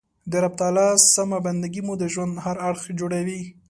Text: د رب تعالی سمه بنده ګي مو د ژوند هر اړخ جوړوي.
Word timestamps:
د 0.31 0.33
رب 0.43 0.53
تعالی 0.59 0.87
سمه 1.13 1.37
بنده 1.45 1.67
ګي 1.73 1.81
مو 1.87 1.93
د 2.01 2.03
ژوند 2.13 2.33
هر 2.45 2.57
اړخ 2.67 2.83
جوړوي. 2.99 3.41